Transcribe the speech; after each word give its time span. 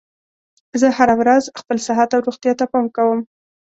زه 0.79 0.87
هره 0.97 1.15
ورځ 1.21 1.43
خپل 1.59 1.77
صحت 1.87 2.09
او 2.13 2.21
روغتیا 2.27 2.53
ته 2.59 2.65
پام 2.71 2.85
کوم 2.95 3.19